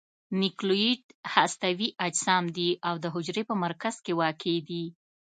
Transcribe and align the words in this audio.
نوکلوئید 0.39 1.03
هستوي 1.33 1.89
اجسام 2.07 2.43
دي 2.57 2.69
او 2.87 2.95
د 3.03 3.05
حجرې 3.13 3.43
په 3.49 3.55
مرکز 3.63 3.95
کې 4.05 4.13
واقع 4.21 4.55
دي. 4.69 4.85